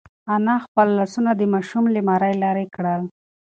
[0.35, 3.01] انا خپل لاسونه د ماشوم له مرۍ لرې کړل.